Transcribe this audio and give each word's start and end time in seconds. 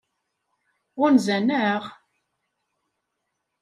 Ɣunzan-aɣ? 0.99 1.83